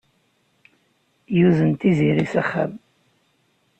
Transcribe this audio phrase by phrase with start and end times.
[1.37, 2.71] Yuzen Tiziri s axxam.